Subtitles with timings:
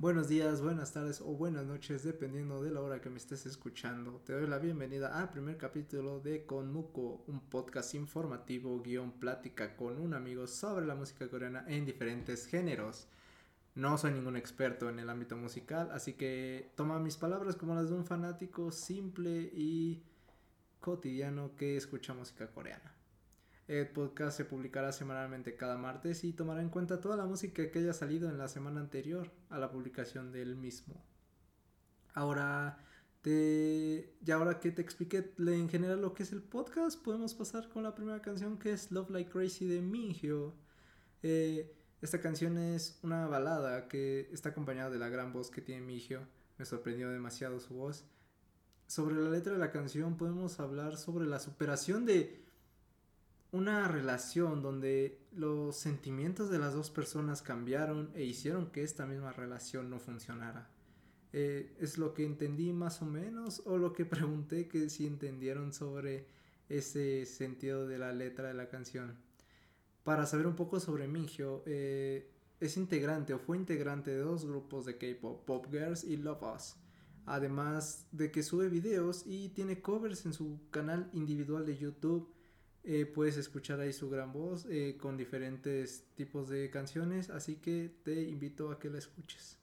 [0.00, 4.22] Buenos días, buenas tardes o buenas noches, dependiendo de la hora que me estés escuchando.
[4.24, 9.98] Te doy la bienvenida al primer capítulo de Konmuko, un podcast informativo guion plática con
[9.98, 13.08] un amigo sobre la música coreana en diferentes géneros.
[13.74, 17.90] No soy ningún experto en el ámbito musical, así que toma mis palabras como las
[17.90, 20.04] de un fanático simple y
[20.78, 22.97] cotidiano que escucha música coreana.
[23.68, 27.78] El podcast se publicará semanalmente cada martes y tomará en cuenta toda la música que
[27.78, 31.04] haya salido en la semana anterior a la publicación del mismo.
[32.14, 32.82] Ahora,
[33.20, 34.16] te...
[34.22, 37.82] ya ahora que te expliqué en general lo que es el podcast, podemos pasar con
[37.82, 40.54] la primera canción que es Love Like Crazy de Minhyuk.
[41.22, 45.82] Eh, esta canción es una balada que está acompañada de la gran voz que tiene
[45.82, 46.22] Minhyuk.
[46.56, 48.06] Me sorprendió demasiado su voz.
[48.86, 52.47] Sobre la letra de la canción podemos hablar sobre la superación de
[53.50, 59.32] una relación donde los sentimientos de las dos personas cambiaron e hicieron que esta misma
[59.32, 60.68] relación no funcionara.
[61.32, 65.72] Eh, es lo que entendí más o menos o lo que pregunté que si entendieron
[65.72, 66.26] sobre
[66.68, 69.16] ese sentido de la letra de la canción.
[70.04, 72.30] Para saber un poco sobre Mingyo, eh,
[72.60, 76.76] es integrante o fue integrante de dos grupos de K-pop, Pop Girls y Love Us.
[77.24, 82.37] Además de que sube videos y tiene covers en su canal individual de YouTube
[82.90, 87.94] eh, puedes escuchar ahí su gran voz eh, con diferentes tipos de canciones, así que
[88.02, 89.58] te invito a que la escuches.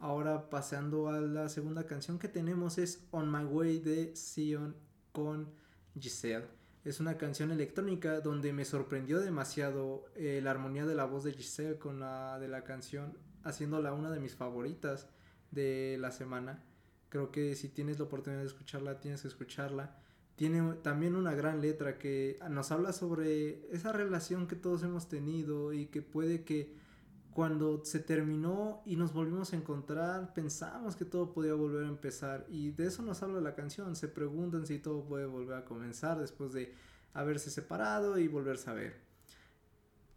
[0.00, 4.74] Ahora pasando a la segunda canción que tenemos es On My Way de Sion
[5.12, 5.52] con
[5.96, 6.48] Giselle.
[6.84, 11.34] Es una canción electrónica donde me sorprendió demasiado eh, la armonía de la voz de
[11.34, 15.08] Giselle con la de la canción, haciéndola una de mis favoritas
[15.52, 16.64] de la semana.
[17.08, 20.01] Creo que si tienes la oportunidad de escucharla, tienes que escucharla
[20.42, 25.72] tiene también una gran letra que nos habla sobre esa relación que todos hemos tenido
[25.72, 26.74] y que puede que
[27.30, 32.44] cuando se terminó y nos volvimos a encontrar pensamos que todo podía volver a empezar
[32.48, 36.18] y de eso nos habla la canción, se preguntan si todo puede volver a comenzar
[36.18, 36.74] después de
[37.14, 38.96] haberse separado y volverse a ver.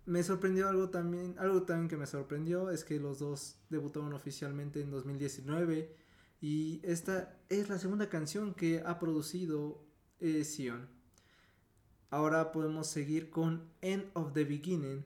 [0.07, 4.81] Me sorprendió algo también, algo también que me sorprendió es que los dos debutaron oficialmente
[4.81, 5.95] en 2019
[6.41, 9.85] y esta es la segunda canción que ha producido
[10.19, 10.43] eh.
[12.09, 15.03] Ahora podemos seguir con End of the Beginning.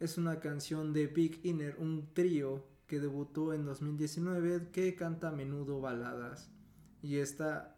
[0.00, 5.32] Es una canción de Big Inner, un trío que debutó en 2019 que canta a
[5.32, 6.50] menudo baladas.
[7.02, 7.76] Y esta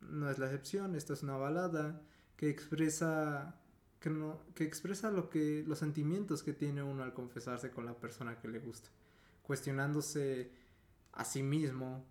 [0.00, 2.02] no es la excepción, esta es una balada
[2.36, 3.58] que expresa
[4.00, 7.94] que, no, que expresa lo que los sentimientos que tiene uno al confesarse con la
[7.94, 8.90] persona que le gusta,
[9.42, 10.50] cuestionándose
[11.12, 12.04] a sí mismo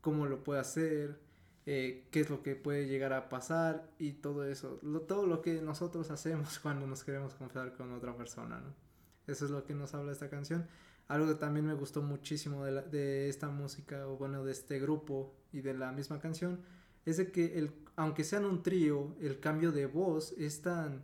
[0.00, 1.20] cómo lo puede hacer,
[1.66, 5.62] eh, qué es lo que puede llegar a pasar y todo eso, todo lo que
[5.62, 8.74] nosotros hacemos cuando nos queremos confesar con otra persona, ¿no?
[9.26, 10.66] Eso es lo que nos habla esta canción.
[11.06, 15.34] Algo que también me gustó muchísimo de, de esta música, o bueno, de este grupo
[15.52, 16.60] y de la misma canción,
[17.04, 21.02] es de que el, aunque sean un trío, el cambio de voz es tan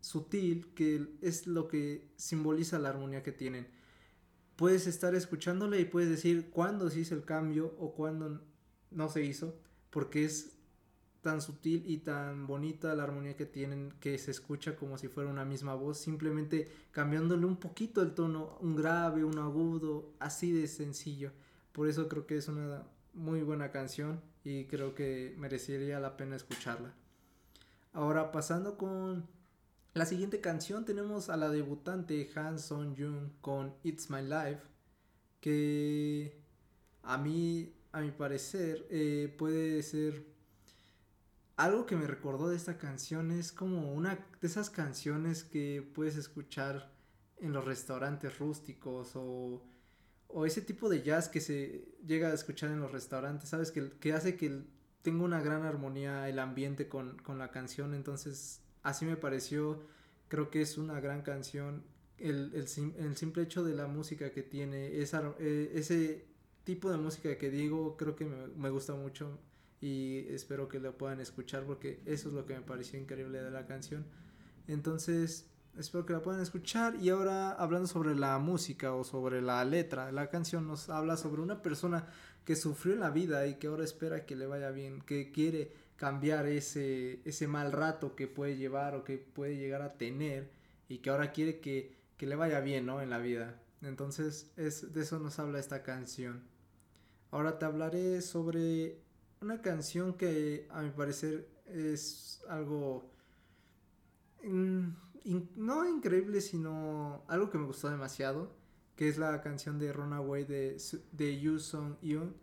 [0.00, 3.68] sutil que es lo que simboliza la armonía que tienen.
[4.56, 8.40] Puedes estar escuchándole y puedes decir cuándo se hizo el cambio o cuándo
[8.90, 9.58] no se hizo,
[9.96, 10.52] porque es
[11.22, 15.30] tan sutil y tan bonita la armonía que tienen que se escucha como si fuera
[15.30, 20.66] una misma voz, simplemente cambiándole un poquito el tono, un grave, un agudo, así de
[20.66, 21.32] sencillo.
[21.72, 22.82] Por eso creo que es una
[23.14, 26.92] muy buena canción y creo que merecería la pena escucharla.
[27.94, 29.26] Ahora pasando con
[29.94, 34.60] la siguiente canción tenemos a la debutante Han Song Jung con It's My Life
[35.40, 36.38] que
[37.02, 40.26] a mí a mi parecer, eh, puede ser
[41.56, 43.30] algo que me recordó de esta canción.
[43.30, 46.92] Es como una de esas canciones que puedes escuchar
[47.38, 49.64] en los restaurantes rústicos o,
[50.28, 53.70] o ese tipo de jazz que se llega a escuchar en los restaurantes, ¿sabes?
[53.70, 54.64] Que, que hace que
[55.00, 57.94] tenga una gran armonía el ambiente con, con la canción.
[57.94, 59.80] Entonces, así me pareció.
[60.28, 61.82] Creo que es una gran canción.
[62.18, 62.66] El, el,
[62.98, 66.35] el simple hecho de la música que tiene, esa, eh, ese
[66.66, 69.38] tipo de música que digo creo que me, gusta mucho
[69.80, 73.52] y espero que lo puedan escuchar porque eso es lo que me pareció increíble de
[73.52, 74.04] la canción.
[74.66, 75.48] Entonces,
[75.78, 80.10] espero que la puedan escuchar y ahora hablando sobre la música o sobre la letra,
[80.10, 82.08] la canción nos habla sobre una persona
[82.44, 85.72] que sufrió en la vida y que ahora espera que le vaya bien, que quiere
[85.94, 90.50] cambiar ese, ese mal rato que puede llevar o que puede llegar a tener
[90.88, 93.00] y que ahora quiere que, que le vaya bien, ¿no?
[93.00, 93.60] En la vida.
[93.82, 96.42] Entonces, es, de eso nos habla esta canción.
[97.30, 99.00] Ahora te hablaré sobre
[99.40, 103.10] una canción que a mi parecer es algo
[104.42, 108.54] no increíble, sino algo que me gustó demasiado.
[108.96, 110.78] que es la canción de Runaway de,
[111.12, 112.34] de Yu Song Yoon,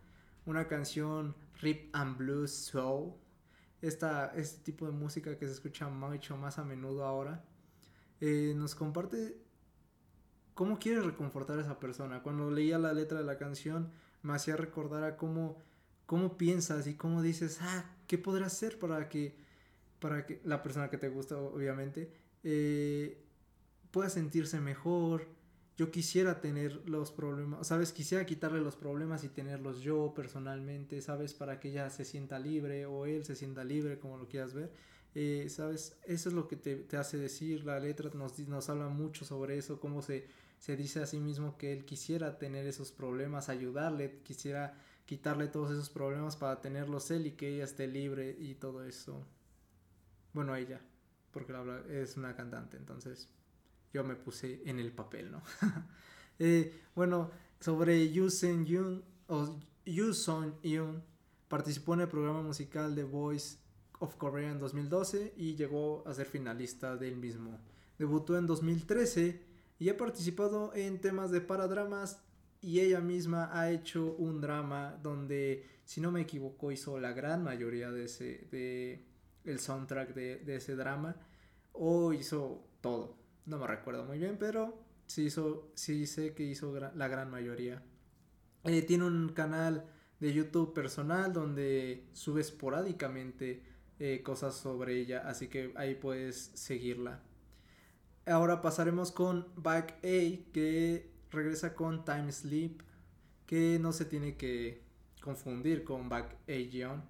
[0.45, 3.13] una canción rip and blues soul.
[3.81, 7.44] Esta, este tipo de música que se escucha mucho más a menudo ahora,
[8.21, 9.41] eh, nos comparte
[10.53, 12.21] cómo quiere reconfortar a esa persona.
[12.21, 13.91] Cuando leía la letra de la canción,
[14.24, 15.58] me hacía recordar a cómo,
[16.06, 19.36] cómo piensas y cómo dices, ah, ¿qué podrás hacer para que,
[20.00, 22.12] para que la persona que te gusta, obviamente,
[22.44, 23.22] eh,
[23.92, 25.28] pueda sentirse mejor?
[25.75, 27.92] Yo quisiera tener los problemas, ¿sabes?
[27.92, 31.34] Quisiera quitarle los problemas y tenerlos yo personalmente, ¿sabes?
[31.34, 34.72] Para que ella se sienta libre o él se sienta libre, como lo quieras ver.
[35.16, 35.98] Eh, ¿Sabes?
[36.06, 37.66] Eso es lo que te, te, hace decir.
[37.66, 40.28] La letra nos, nos habla mucho sobre eso, cómo se,
[40.63, 45.71] se dice a sí mismo que él quisiera tener esos problemas, ayudarle, quisiera quitarle todos
[45.71, 49.27] esos problemas para tenerlos él y que ella esté libre y todo eso.
[50.31, 50.80] Bueno, ella,
[51.31, 51.54] porque
[51.89, 53.27] es una cantante, entonces
[53.92, 55.44] yo me puse en el papel, ¿no?
[56.39, 61.04] eh, bueno, sobre Yu Sen Yoon, o Yu Son Yoon,
[61.50, 63.57] participó en el programa musical The Voice
[64.00, 67.59] of Korea en 2012 y llegó a ser finalista del mismo.
[67.98, 72.22] Debutó en 2013 y ha participado en temas de paradramas
[72.62, 77.44] y ella misma ha hecho un drama donde, si no me equivoco, hizo la gran
[77.44, 79.06] mayoría de ese, de
[79.44, 81.18] el soundtrack de, de ese drama
[81.74, 83.18] o hizo todo.
[83.46, 87.84] No me recuerdo muy bien, pero sí, hizo, sí sé que hizo la gran mayoría.
[88.64, 89.86] Eh, tiene un canal
[90.19, 93.62] de YouTube personal donde sube esporádicamente
[94.00, 97.22] eh, cosas sobre ella, así que ahí puedes seguirla.
[98.25, 102.81] Ahora pasaremos con Back A, que regresa con Time Sleep,
[103.46, 104.81] que no se tiene que
[105.22, 107.04] confundir con Back A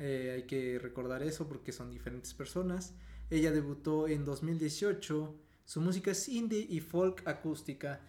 [0.00, 2.94] eh, hay que recordar eso porque son diferentes personas.
[3.30, 5.34] Ella debutó en 2018.
[5.64, 8.00] Su música es indie y folk acústica.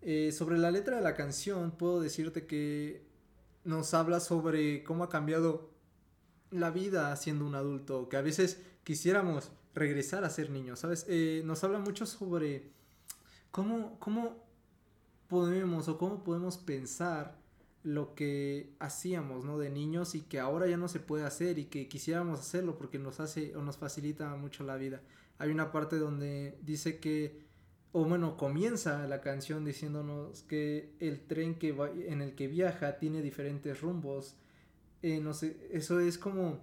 [0.00, 3.04] Eh, sobre la letra de la canción, puedo decirte que
[3.64, 5.70] nos habla sobre cómo ha cambiado
[6.50, 8.08] la vida siendo un adulto.
[8.08, 11.06] Que a veces quisiéramos regresar a ser niños, ¿sabes?
[11.08, 12.70] Eh, nos habla mucho sobre
[13.50, 14.44] cómo, cómo
[15.28, 17.40] podemos o cómo podemos pensar
[17.82, 19.58] lo que hacíamos, ¿no?
[19.58, 22.98] De niños y que ahora ya no se puede hacer y que quisiéramos hacerlo porque
[22.98, 25.00] nos hace o nos facilita mucho la vida.
[25.38, 27.42] Hay una parte donde dice que,
[27.90, 32.98] o bueno, comienza la canción diciéndonos que el tren que va, en el que viaja
[32.98, 34.36] tiene diferentes rumbos.
[35.02, 36.60] Eh, no sé, eso es como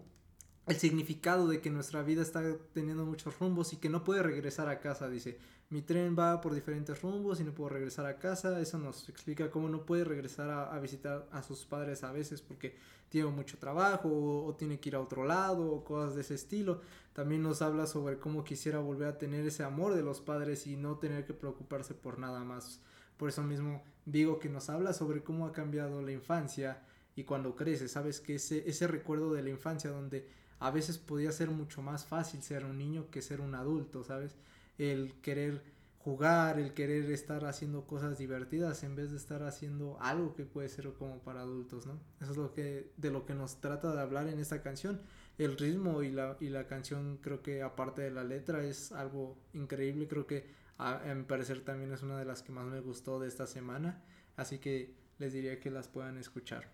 [0.67, 4.69] el significado de que nuestra vida está teniendo muchos rumbos y que no puede regresar
[4.69, 5.09] a casa.
[5.09, 5.39] Dice,
[5.69, 8.59] mi tren va por diferentes rumbos y no puedo regresar a casa.
[8.59, 12.75] Eso nos explica cómo no puede regresar a, visitar a sus padres a veces porque
[13.09, 16.81] tiene mucho trabajo o, tiene que ir a otro lado o cosas de ese estilo.
[17.13, 20.75] También nos habla sobre cómo quisiera volver a tener ese amor de los padres y
[20.75, 22.79] no tener que preocuparse por nada más.
[23.17, 26.81] Por eso mismo digo que nos habla sobre cómo ha cambiado la infancia
[27.15, 30.27] y cuando crece, sabes que ese, ese recuerdo de la infancia donde
[30.59, 34.35] a veces podía ser mucho más fácil ser un niño que ser un adulto, ¿sabes?
[34.77, 35.63] El querer
[35.99, 40.69] jugar, el querer estar haciendo cosas divertidas en vez de estar haciendo algo que puede
[40.69, 41.99] ser como para adultos, ¿no?
[42.21, 45.01] Eso es lo que de lo que nos trata de hablar en esta canción.
[45.37, 49.37] El ritmo y la, y la canción creo que aparte de la letra es algo
[49.53, 53.19] increíble, creo que a, mi parecer también es una de las que más me gustó
[53.19, 54.01] de esta semana,
[54.37, 56.71] así que les diría que las puedan escuchar.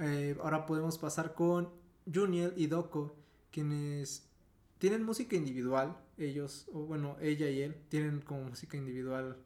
[0.00, 1.70] Eh, ahora podemos pasar con
[2.12, 3.16] Juniel y Doko,
[3.50, 4.28] quienes
[4.78, 9.36] tienen música individual, ellos, o bueno, ella y él, tienen como música individual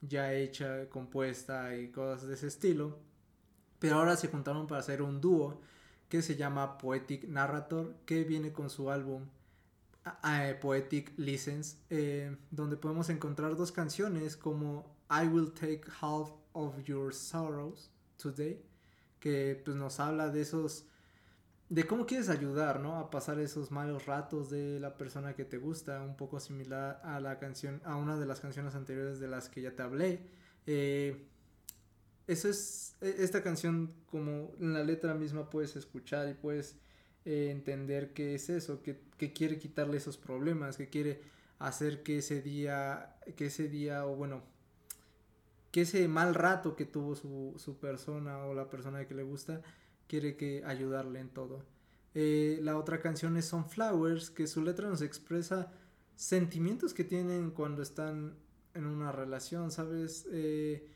[0.00, 2.98] ya hecha, compuesta y cosas de ese estilo,
[3.78, 5.60] pero ahora se juntaron para hacer un dúo
[6.08, 9.26] que se llama Poetic Narrator, que viene con su álbum
[10.60, 17.14] Poetic License, eh, donde podemos encontrar dos canciones como I Will Take Half of Your
[17.14, 18.62] Sorrows Today,
[19.20, 20.86] que pues nos habla de esos
[21.68, 22.96] de cómo quieres ayudar, ¿no?
[22.96, 27.20] A pasar esos malos ratos de la persona que te gusta, un poco similar a
[27.20, 30.20] la canción, a una de las canciones anteriores de las que ya te hablé.
[30.66, 31.26] Eh,
[32.26, 36.76] eso es, e, esta canción como en la letra misma puedes escuchar y puedes
[37.26, 38.98] eh, entender qué es eso, que,
[39.34, 41.20] quiere quitarle esos problemas, que quiere
[41.58, 44.42] hacer que ese día, que ese día, o bueno,
[45.70, 49.60] que ese mal rato que tuvo su, su persona o la persona que le gusta,
[50.08, 51.64] quiere que ayudarle en todo.
[52.14, 55.70] Eh, la otra canción es Sunflowers, que su letra nos expresa
[56.16, 58.34] sentimientos que tienen cuando están
[58.74, 60.26] en una relación, ¿sabes?
[60.32, 60.88] Eh,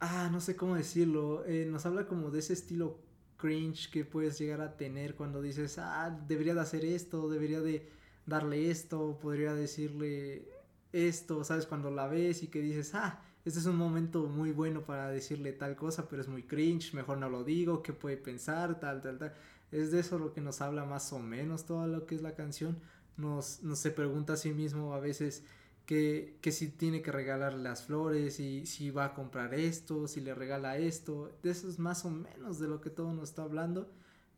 [0.00, 1.44] ah, no sé cómo decirlo.
[1.46, 3.00] Eh, nos habla como de ese estilo
[3.36, 7.88] cringe que puedes llegar a tener cuando dices, ah, debería de hacer esto, debería de
[8.26, 10.48] darle esto, podría decirle
[10.92, 11.66] esto, ¿sabes?
[11.66, 15.52] Cuando la ves y que dices, ah, este es un momento muy bueno para decirle
[15.52, 19.18] tal cosa, pero es muy cringe, mejor no lo digo, qué puede pensar, tal, tal,
[19.18, 19.34] tal.
[19.70, 22.34] Es de eso lo que nos habla más o menos todo lo que es la
[22.34, 22.78] canción.
[23.16, 25.44] Nos, nos se pregunta a sí mismo a veces
[25.86, 30.20] que, que si tiene que regalar las flores, y si va a comprar esto, si
[30.20, 31.36] le regala esto.
[31.42, 33.90] De eso es más o menos de lo que todo nos está hablando.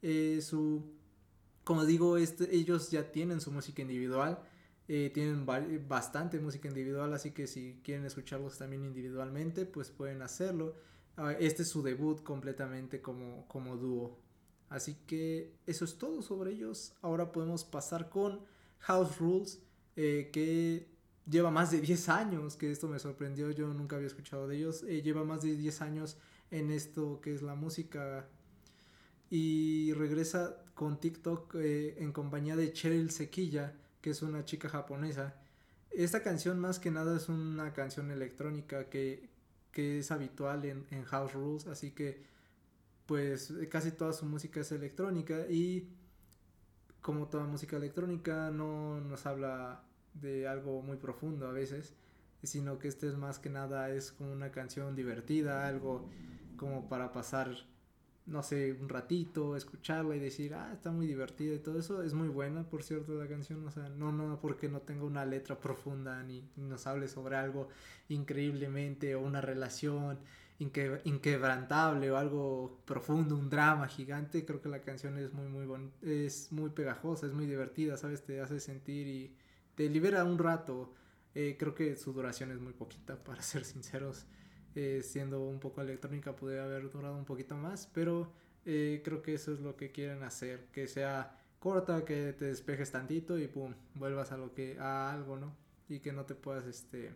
[0.02, 0.84] Eh, su,
[1.64, 4.40] como digo, este, ellos ya tienen su música individual
[4.88, 5.44] eh, tienen
[5.88, 10.76] bastante música individual, así que si quieren escucharlos también individualmente, pues pueden hacerlo.
[11.16, 14.20] Ah, este es su debut completamente como, como dúo.
[14.68, 16.94] Así que eso es todo sobre ellos.
[17.02, 18.40] Ahora podemos pasar con
[18.80, 19.60] House Rules,
[19.96, 20.88] eh, que
[21.28, 24.84] lleva más de 10 años, que esto me sorprendió, yo nunca había escuchado de ellos.
[24.84, 26.16] Eh, lleva más de 10 años
[26.52, 28.28] en esto que es la música
[29.30, 33.74] y regresa con TikTok en compañía de Cheryl Sequilla
[34.06, 35.34] que es una chica japonesa.
[35.90, 39.28] Esta canción más que nada es una canción electrónica que,
[39.75, 42.22] es habitual en, House Rules, así que
[43.06, 45.88] pues casi toda su música es electrónica y
[47.00, 49.82] como toda música electrónica no nos habla
[50.14, 51.92] de algo muy profundo a veces,
[52.44, 56.08] sino que este es más que nada es como una canción divertida, algo
[56.56, 57.56] como para pasar
[58.26, 62.02] no sé, un ratito, escucharla y decir, ah, está muy divertida y todo eso.
[62.02, 63.66] Es muy buena, por cierto, la canción.
[63.66, 67.68] O sea, no, no porque no tenga una letra profunda ni, nos hable sobre algo
[68.09, 70.18] increíblemente o una relación
[70.59, 74.45] inquebrantable o algo profundo, un drama gigante.
[74.45, 78.25] Creo que la canción es muy, muy es muy pegajosa, es muy divertida, ¿sabes?
[78.25, 79.37] Te hace sentir y
[79.76, 80.92] te libera un rato.
[81.35, 84.26] Eh, creo que su duración es muy poquita, para ser sinceros.
[84.78, 88.30] Eh, siendo un poco electrónica podría haber durado un poquito más, pero
[88.66, 92.92] eh, creo que eso es lo que quieren hacer, que sea corta, que te despejes
[92.92, 95.56] tantito y pum, vuelvas a lo que a algo, ¿no?
[95.88, 97.14] Y que no te puedas este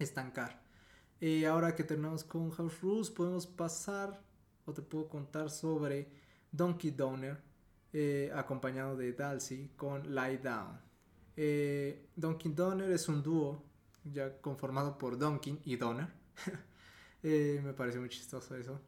[0.00, 0.60] estancar.
[1.20, 4.20] Y ahora que terminamos con House Rules, podemos pasar
[4.64, 6.08] o te puedo contar sobre
[6.50, 7.38] Donkey Donor
[7.92, 10.80] eh, acompañado de Dalsy con Lie Down.
[12.16, 13.62] Donkey Donor es un dúo
[14.02, 16.25] ya conformado por Donkey y Donor
[17.22, 18.80] Eh, me parece muy chistoso eso.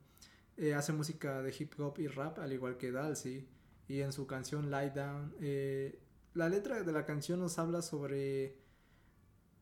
[0.56, 3.48] Eh, hace música de hip hop y rap, al igual que Dalsy.
[3.88, 5.98] Y en su canción Lie Down, eh,
[6.34, 8.56] la letra de la canción nos habla sobre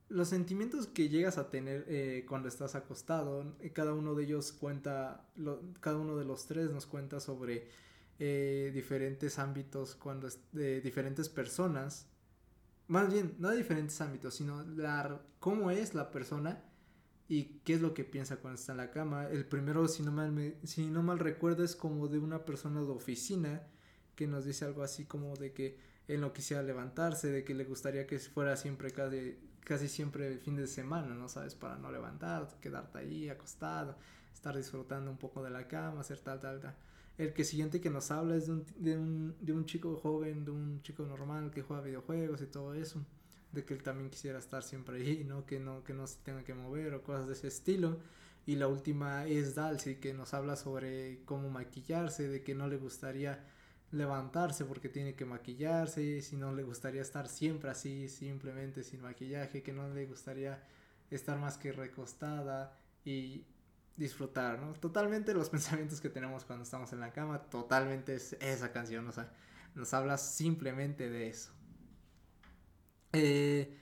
[0.08, 3.56] los sentimientos que llegas a tener cuando estás acostado.
[3.72, 5.26] Cada uno de ellos cuenta,
[5.80, 7.68] cada uno de los tres nos cuenta sobre
[8.18, 12.08] diferentes ámbitos, cuando de diferentes personas.
[12.88, 16.62] Más bien, no de diferentes ámbitos, sino la, cómo es la persona
[17.28, 19.28] y qué es lo que piensa cuando está en la cama.
[19.28, 22.90] El primero, si no mal, si no mal recuerdo, es como de una persona de
[22.90, 23.62] oficina
[24.14, 25.78] que nos dice algo así como de que
[26.08, 30.38] él no quisiera levantarse, de que le gustaría que fuera siempre casi, casi siempre el
[30.38, 31.54] fin de semana, ¿no sabes?
[31.54, 33.96] Para no levantar, quedarte ahí acostado,
[34.32, 36.76] estar disfrutando un poco de la cama, hacer tal, tal, tal.
[37.18, 40.44] El que siguiente que nos habla es de un, de un, de un chico joven,
[40.44, 43.04] de un chico normal que juega videojuegos y todo eso
[43.56, 45.44] de que él también quisiera estar siempre ahí, ¿no?
[45.44, 47.98] Que no, que no se tenga que mover o cosas de ese estilo.
[48.46, 52.76] Y la última es Dalsy, que nos habla sobre cómo maquillarse, de que no le
[52.76, 53.44] gustaría
[53.90, 59.62] levantarse porque tiene que maquillarse, si no le gustaría estar siempre así, simplemente sin maquillaje,
[59.62, 60.62] que no le gustaría
[61.10, 63.44] estar más que recostada y
[63.96, 64.74] disfrutar, ¿no?
[64.74, 69.10] Totalmente los pensamientos que tenemos cuando estamos en la cama, totalmente es esa canción,
[69.74, 71.55] nos habla simplemente de eso.
[73.16, 73.72] Eh,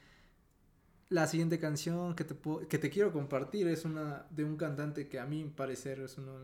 [1.08, 2.36] la siguiente canción que te,
[2.68, 6.38] que te quiero compartir es una de un cantante que a mí, parecer, es uno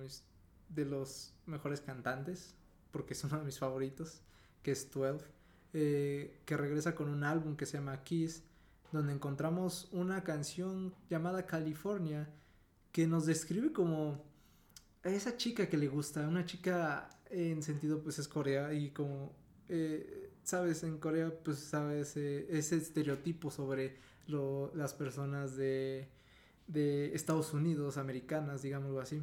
[0.69, 2.55] de, los mejores cantantes,
[2.91, 4.23] porque es uno de mis favoritos,
[4.63, 5.25] que es 12,
[5.73, 8.43] eh, que regresa con un álbum que se llama Kiss,
[8.93, 12.29] donde encontramos una canción llamada California,
[12.93, 14.25] que nos describe como
[15.05, 19.33] esa chica que le gusta, una chica en sentido pues es Corea y como
[19.71, 23.97] eh, sabes, en Corea, pues, sabes, eh, ese estereotipo sobre
[24.27, 26.09] lo, las personas de,
[26.67, 29.23] de Estados Unidos, americanas, digámoslo así.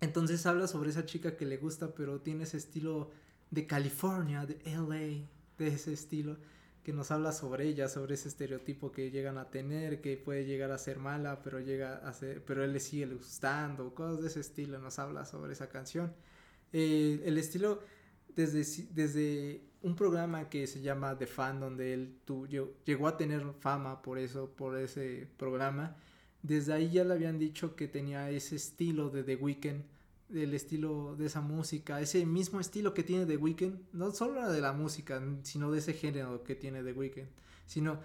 [0.00, 3.10] Entonces habla sobre esa chica que le gusta, pero tiene ese estilo
[3.50, 5.26] de California, de LA,
[5.58, 6.38] de ese estilo,
[6.82, 10.70] que nos habla sobre ella, sobre ese estereotipo que llegan a tener, que puede llegar
[10.70, 12.02] a ser mala, pero llega
[12.46, 16.12] pero él le sigue gustando, cosas de ese estilo, nos habla sobre esa canción.
[16.72, 17.80] Eh, el estilo
[18.36, 23.44] desde, desde un programa que se llama The Fan, donde él tu, llegó a tener
[23.60, 25.96] fama por eso, por ese programa.
[26.42, 29.82] Desde ahí ya le habían dicho que tenía ese estilo de The Weeknd,
[30.34, 34.60] el estilo de esa música, ese mismo estilo que tiene The Weeknd, no solo de
[34.60, 37.28] la música, sino de ese género que tiene The Weeknd,
[37.66, 38.00] sino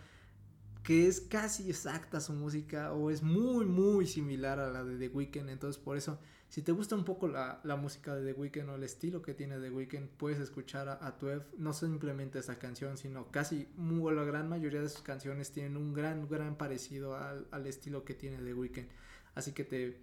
[0.84, 5.08] que es casi exacta su música o es muy muy similar a la de The
[5.14, 6.20] Weeknd, entonces por eso
[6.56, 9.60] si te gusta un poco la, música de The Weeknd o el estilo que tiene
[9.60, 11.18] The Weeknd, puedes escuchar a, a
[11.58, 16.30] no simplemente esta canción, sino casi la gran mayoría de sus canciones tienen un gran,
[16.30, 18.88] gran parecido al, estilo que tiene The Weeknd.
[19.34, 20.00] Así que te,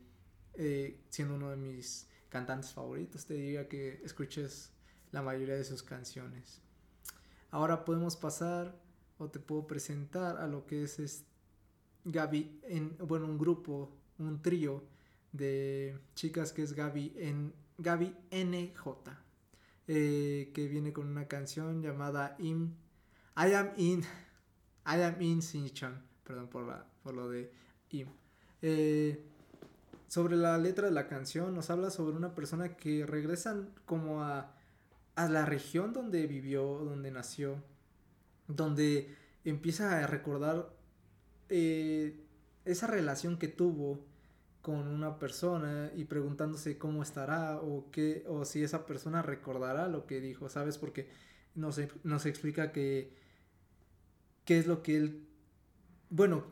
[0.53, 4.75] eh, siendo uno de mis cantantes favoritos, te diría que escuches
[5.11, 6.61] la mayoría de sus canciones.
[7.51, 8.79] Ahora podemos pasar
[9.17, 11.25] o te puedo presentar a lo que es, es
[12.05, 14.92] Gaby, en, bueno, un grupo, un trío
[15.33, 18.87] de chicas que es Gaby, en, Gaby NJ,
[19.89, 22.77] eh, que viene con una canción llamada In,
[23.37, 24.01] I am in,
[24.87, 25.41] I am in
[26.25, 27.51] perdón por, la, por lo de
[27.91, 28.09] Im.
[28.61, 29.25] Eh,
[30.09, 34.55] sobre la letra de la canción nos habla sobre una persona que regresa como a,
[35.15, 37.63] a la región donde vivió, donde nació,
[38.47, 40.71] donde empieza a recordar
[41.49, 42.21] eh,
[42.65, 44.05] esa relación que tuvo
[44.63, 50.07] con una persona y preguntándose cómo estará o qué o si esa persona recordará lo
[50.07, 50.79] que dijo, ¿sabes?
[50.79, 51.09] Porque
[51.55, 53.13] nos, nos explica que
[54.45, 55.29] qué es lo que él
[56.13, 56.45] bueno,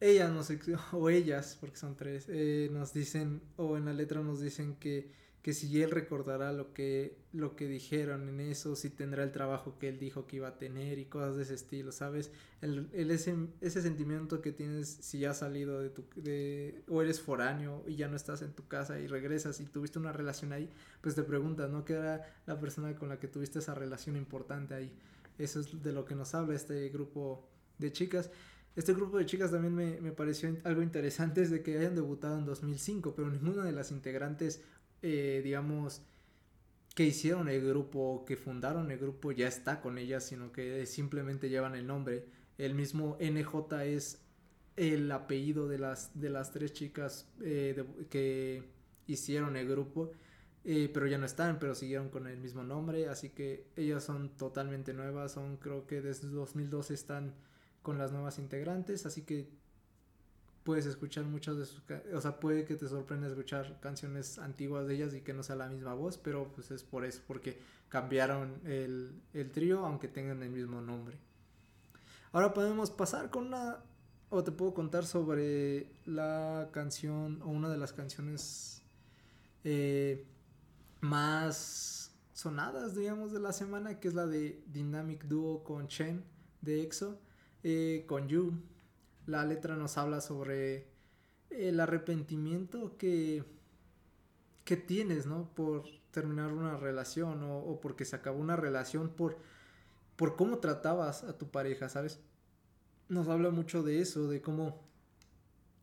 [0.00, 0.50] ellas nos
[0.92, 5.12] o ellas, porque son tres, eh, nos dicen o en la letra nos dicen que
[5.44, 9.78] que si él recordará lo que, lo que dijeron en eso, si tendrá el trabajo
[9.78, 12.32] que él dijo que iba a tener y cosas de ese estilo, ¿sabes?
[12.62, 17.20] El, ese, ese, sentimiento que tienes si ya has salido de tu, de, o eres
[17.20, 20.70] foráneo y ya no estás en tu casa y regresas y tuviste una relación ahí,
[21.02, 21.84] pues te preguntas, ¿no?
[21.84, 24.96] ¿Qué era la persona con la que tuviste esa relación importante ahí?
[25.36, 27.46] Eso es de lo que nos habla este grupo
[27.76, 28.30] de chicas.
[28.76, 32.38] Este grupo de chicas también me, me, pareció algo interesante es de que hayan debutado
[32.38, 34.62] en 2005, pero ninguna de las integrantes
[35.06, 36.00] eh, digamos,
[36.94, 41.50] que hicieron el grupo, que fundaron el grupo, ya está con ellas, sino que simplemente
[41.50, 42.24] llevan el nombre.
[42.56, 44.22] El mismo NJ es
[44.76, 48.62] el apellido de las, de las tres chicas eh, que
[49.06, 50.10] hicieron el grupo,
[50.64, 54.30] eh, pero ya no están, pero siguieron con el mismo nombre, así que ellas son
[54.38, 57.34] totalmente nuevas, son creo que desde 2012 están
[57.82, 59.50] con las nuevas integrantes, así que
[60.64, 61.82] puedes escuchar muchas de sus
[62.14, 65.56] o sea puede que te sorprenda escuchar canciones antiguas de ellas y que no sea
[65.56, 67.58] la misma voz pero pues es por eso porque
[67.90, 71.18] cambiaron el, el trío aunque tengan el mismo nombre.
[72.32, 73.78] Ahora podemos pasar con una
[74.30, 78.82] o te puedo contar sobre la canción o una de las canciones
[79.62, 80.26] eh,
[81.00, 86.24] más sonadas digamos de la semana que es la de Dynamic Duo con Chen
[86.62, 87.20] de EXO
[87.62, 88.54] eh, con You
[89.26, 90.86] la letra nos habla sobre
[91.50, 93.44] el arrepentimiento que,
[94.64, 95.50] que tienes, ¿no?
[95.54, 99.38] Por terminar una relación o, porque se acabó una relación por,
[100.16, 102.20] por cómo tratabas a tu pareja, ¿sabes?
[103.08, 104.80] Nos habla mucho de eso, de cómo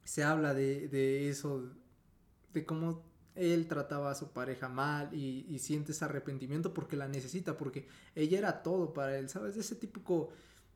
[0.03, 1.69] se habla de, de eso,
[2.53, 3.03] de cómo
[3.35, 7.87] él trataba a su pareja mal y, y siente ese arrepentimiento porque la necesita, porque
[8.15, 9.55] ella era todo para él, ¿sabes?
[9.57, 10.29] Ese típico,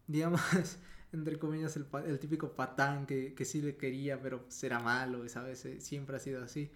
[0.08, 0.41] digamos,
[1.12, 5.65] entre comillas, el, el típico patán que, que, sí le quería, pero será malo, ¿sabes?
[5.65, 6.72] Eh, siempre ha sido así.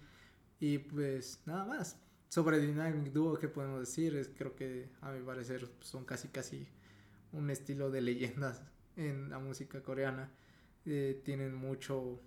[0.58, 1.98] Y pues nada más.
[2.28, 4.14] Sobre Dynamic Duo, ¿qué podemos decir?
[4.14, 6.68] Es, creo que a mi parecer son casi casi
[7.32, 8.62] un estilo de leyendas
[8.96, 10.30] en la música coreana.
[10.86, 12.20] Eh, tienen mucho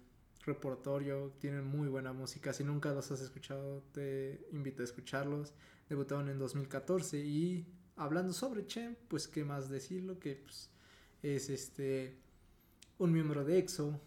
[0.45, 2.53] repertorio, tienen muy buena música.
[2.53, 5.53] Si nunca los has escuchado, te invito a escucharlos.
[5.89, 10.69] Debutaron en 2014 y hablando sobre Chen, pues qué más decirlo que pues,
[11.23, 12.19] es este
[12.99, 13.99] un miembro de EXO.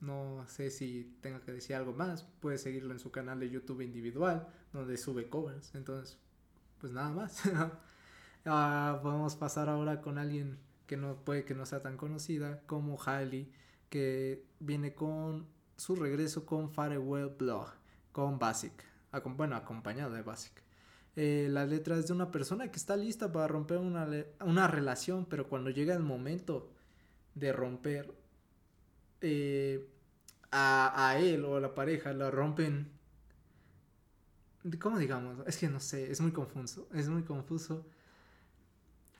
[0.00, 2.24] No sé si tenga que decir algo más.
[2.40, 5.74] Puede seguirlo en su canal de YouTube individual, donde sube covers.
[5.74, 6.18] Entonces,
[6.78, 7.42] pues nada más.
[8.46, 12.98] Ah, podemos pasar ahora con alguien que no puede que no sea tan conocida como
[13.02, 13.50] Hailey,
[13.88, 15.46] que viene con
[15.78, 17.72] su regreso con Farewell Blog,
[18.12, 18.84] con Basic.
[19.36, 20.63] Bueno, acompañado de Basic.
[21.16, 24.08] Eh, la letra es de una persona que está lista para romper una,
[24.40, 26.70] una relación, pero cuando llega el momento
[27.34, 28.12] de romper
[29.20, 29.88] eh,
[30.50, 32.90] a, a, él o a la pareja, la rompen.
[34.80, 35.46] ¿Cómo digamos?
[35.46, 36.88] Es que no sé, es muy confuso.
[36.92, 37.86] Es muy confuso.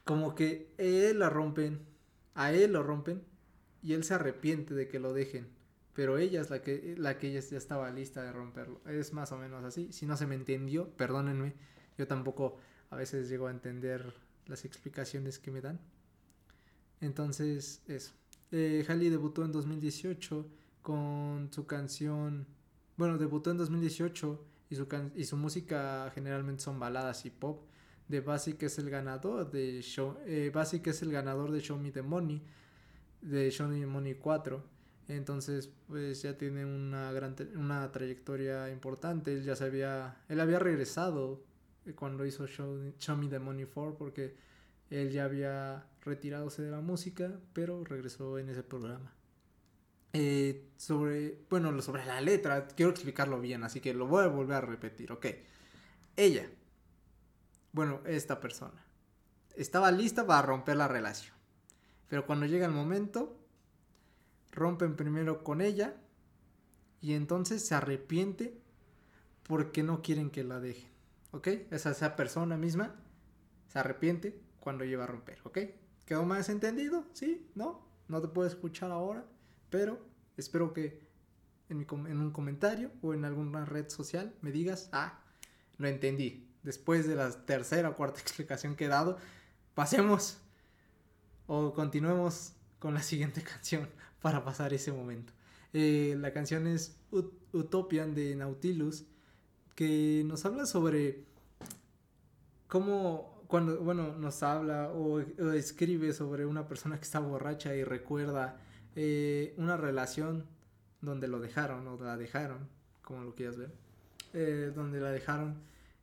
[0.05, 1.81] Como que él la rompen,
[2.35, 3.23] a él lo rompen
[3.83, 5.49] y él se arrepiente de que lo dejen.
[5.95, 8.81] Pero ella es la que, la que ya estaba lista de romperlo.
[8.87, 9.93] Es más o menos así.
[9.93, 11.55] Si no se me entendió, perdónenme.
[11.99, 12.59] Yo tampoco
[12.91, 14.15] a veces llego a entender
[14.47, 15.81] las explicaciones que me dan.
[17.01, 18.13] Entonces, eso.
[18.51, 20.47] Eh, debutó en 2018
[20.83, 22.47] con su canción.
[22.97, 27.63] Bueno, debutó en 2018 y su, y su música generalmente son baladas y pop.
[28.09, 30.19] De Basic es el ganador de Show.
[30.27, 30.53] Eh,
[30.85, 32.43] es el ganador de Show Me the Money.
[33.23, 34.63] de Johnny Money 4.
[35.09, 39.33] Entonces, pues ya tiene una gran una trayectoria importante.
[39.33, 41.43] Él ya se había, él había regresado
[41.93, 44.37] cuando hizo Show, Me the Money 4 porque
[44.91, 49.13] él ya había retiradose de la música, pero regresó en ese programa.
[50.13, 54.57] Eh, sobre, bueno, sobre la letra, quiero explicarlo bien, así que lo voy a volver
[54.57, 55.27] a repetir, ok.
[56.17, 56.49] Ella,
[57.73, 58.85] bueno, esta persona,
[59.57, 61.35] estaba lista para romper la relación,
[62.09, 63.37] pero cuando llega el momento,
[64.53, 65.97] rompen primero con ella
[67.01, 68.57] y entonces se arrepiente
[69.43, 70.91] porque no quieren que la dejen,
[71.35, 71.49] ¿ok?
[71.71, 72.95] Esa, esa persona misma
[73.69, 75.59] se arrepiente cuando lleva a romper, ¿ok?
[76.07, 77.05] ¿Quedó más entendido?
[77.13, 77.51] ¿Sí?
[77.55, 77.85] ¿No?
[78.09, 79.27] No te puedo escuchar ahora,
[79.69, 79.99] pero
[80.37, 81.03] espero que
[81.69, 85.21] en, en un comentario o en alguna red social me digas, ah,
[85.77, 86.49] lo entendí.
[86.63, 89.19] Después de la tercera o cuarta explicación que he dado,
[89.75, 90.39] pasemos
[91.47, 93.89] o continuemos con la siguiente canción
[94.23, 95.33] para pasar ese momento.
[95.73, 96.97] Eh, la canción es
[97.53, 99.07] Utopian de Nautilus,
[99.75, 101.25] que nos habla sobre
[102.69, 108.57] cómo cuando, bueno, nos habla o, escribe sobre una persona que está borracha y recuerda
[108.97, 110.45] eh, una relación
[111.01, 112.69] donde lo dejaron o la dejaron,
[113.03, 113.71] como lo quieras ver,
[114.33, 115.57] eh, donde la dejaron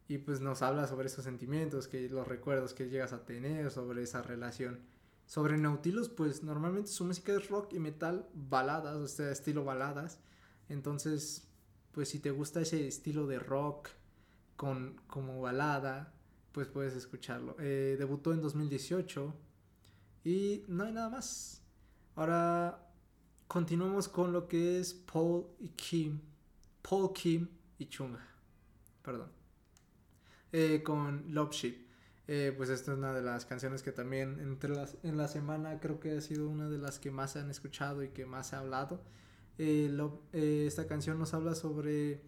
[0.07, 4.03] y pues nos habla sobre esos sentimientos, que los recuerdos que llegas a tener sobre
[4.03, 4.79] esa relación.
[5.25, 10.19] Sobre Nautilus, pues normalmente su música es rock y metal, baladas, o sea, estilo baladas.
[10.67, 11.47] Entonces,
[11.91, 13.89] pues si te gusta ese estilo de rock
[14.55, 16.13] con como balada,
[16.51, 17.55] pues puedes escucharlo.
[17.59, 19.33] Eh, debutó en 2018
[20.23, 21.61] y no hay nada más.
[22.15, 22.87] Ahora
[23.47, 26.21] continuamos con lo que es Paul y Kim.
[26.81, 28.25] Paul Kim y Chunga.
[29.01, 29.31] Perdón.
[30.51, 31.87] Eh, con Love Ship.
[32.27, 35.79] Eh, pues esta es una de las canciones que también entre las, en la semana
[35.79, 38.47] creo que ha sido una de las que más se han escuchado y que más
[38.47, 39.01] se ha hablado.
[40.31, 42.21] Esta canción nos habla sobre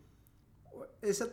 [1.01, 1.29] esa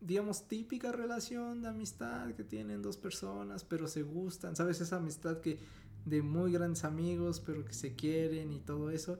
[0.00, 4.80] digamos, típica relación de amistad que tienen dos personas, pero se gustan, ¿sabes?
[4.80, 5.58] Esa amistad que
[6.04, 9.18] de muy grandes amigos, pero que se quieren y todo eso,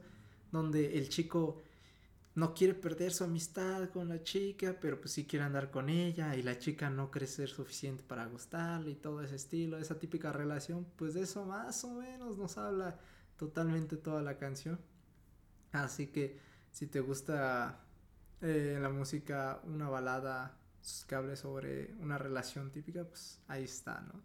[0.53, 1.61] donde el chico
[2.35, 6.37] no quiere perder su amistad con la chica, pero pues sí quiere andar con ella
[6.37, 10.33] y la chica no cree ser suficiente para gustarle y todo ese estilo, esa típica
[10.33, 13.01] relación, pues de eso más o menos nos habla
[13.37, 14.79] totalmente toda la canción.
[15.72, 16.38] Así que
[16.72, 17.81] si te gusta
[18.40, 20.57] eh, la música, una balada
[21.07, 24.22] que hable sobre una relación típica, pues ahí está, ¿no?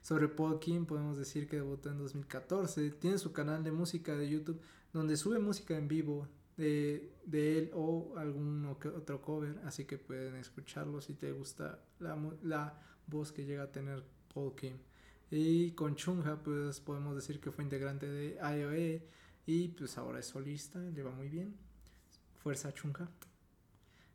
[0.00, 4.28] Sobre Paul Kim podemos decir que debutó en 2014, tiene su canal de música de
[4.28, 4.60] YouTube
[4.92, 10.36] donde sube música en vivo de, de él o algún otro cover, así que pueden
[10.36, 14.78] escucharlo si te gusta la, la voz que llega a tener Paul Kim.
[15.30, 19.06] Y con Chungha, pues podemos decir que fue integrante de IOE
[19.48, 21.56] y pues ahora es solista, le va muy bien.
[22.34, 23.08] Fuerza Chungha.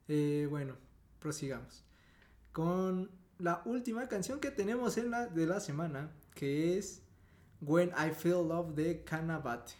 [0.08, 0.78] Eh, bueno,
[1.19, 1.84] prosigamos
[2.52, 7.02] con la última canción que tenemos en la de la semana, que es
[7.62, 9.74] When I Feel Love de Kanabate.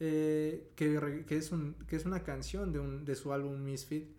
[0.00, 4.14] Eh, que, que, es un, que es una canción de, un, de su álbum Misfit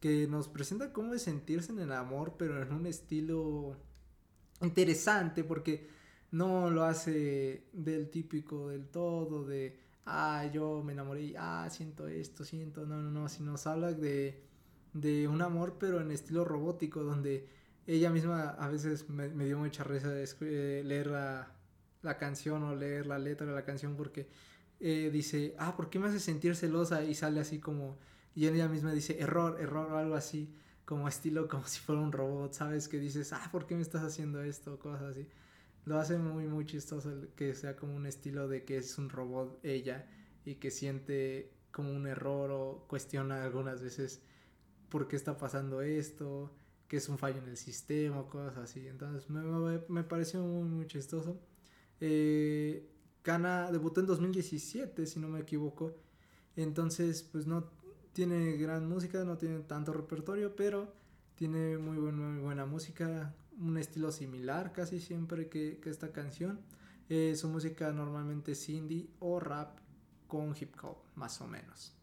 [0.00, 3.76] que nos presenta cómo es sentirse en el amor, pero en un estilo
[4.60, 5.97] interesante, porque
[6.30, 12.44] no lo hace del típico del todo, de, ah, yo me enamoré, ah, siento esto,
[12.44, 14.48] siento, no, no, no, sino nos habla de
[14.92, 17.48] de un amor, pero en estilo robótico, donde
[17.86, 21.54] ella misma a veces me, dio mucha risa de eh, leer la,
[22.18, 24.28] canción o leer la letra de la canción porque
[24.80, 27.04] eh, dice, ah, ¿por qué me hace sentir celosa?
[27.04, 27.98] Y sale así como,
[28.34, 32.52] y ella misma dice, error, error algo así, como estilo como si fuera un robot,
[32.54, 32.88] ¿sabes?
[32.88, 34.78] Que dices, ah, ¿por qué me estás haciendo esto?
[34.78, 35.28] Cosas así.
[35.88, 39.58] Lo hace muy, muy chistoso que sea como un estilo de que es un robot
[39.64, 40.06] ella
[40.44, 44.20] y que siente como un error o cuestiona algunas veces
[44.90, 46.52] por qué está pasando esto,
[46.88, 48.86] que es un fallo en el sistema, cosas así.
[48.86, 49.40] Entonces me,
[49.88, 51.40] me, pareció muy, muy chistoso.
[52.02, 52.86] Eh,
[53.72, 55.94] debutó en 2017, si no me equivoco.
[56.54, 57.70] Entonces, pues no
[58.12, 60.92] tiene gran música, no tiene tanto repertorio, pero
[61.34, 66.60] tiene muy, muy buena música, un estilo similar casi siempre que, que esta canción.
[67.08, 69.78] Eh, su música normalmente es indie o rap
[70.26, 71.94] con hip hop, más o menos.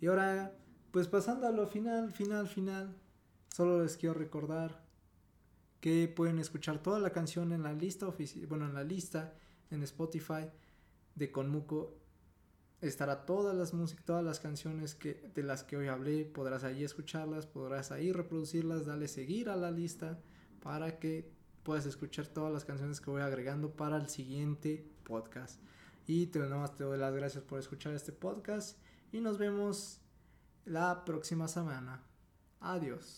[0.00, 0.54] Y ahora
[0.94, 2.94] pues pasando a lo final, final, final,
[3.52, 4.84] solo les quiero recordar
[5.80, 8.06] que pueden escuchar toda la canción en la lista
[8.48, 9.34] bueno, en la lista
[9.72, 10.48] en Spotify
[11.16, 11.98] de Conmuco
[12.80, 16.84] estará todas las músicas, todas las canciones que, de las que hoy hablé, podrás ahí
[16.84, 20.20] escucharlas, podrás ahí reproducirlas, darle seguir a la lista
[20.64, 21.30] para que
[21.62, 25.60] puedas escuchar todas las canciones que voy agregando para el siguiente podcast.
[26.06, 28.78] Y te, más te doy las gracias por escuchar este podcast
[29.12, 30.00] y nos vemos
[30.64, 32.02] la próxima semana.
[32.60, 33.12] Adiós.